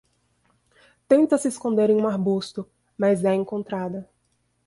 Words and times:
Tenta 1.07 1.37
se 1.37 1.47
esconder 1.49 1.91
em 1.91 1.95
um 2.01 2.07
arbusto, 2.07 2.67
mas 2.97 3.23
é 3.23 3.35
encontrada 3.35 4.09